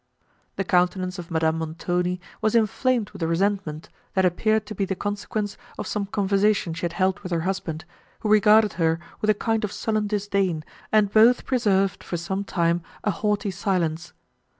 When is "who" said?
8.21-8.29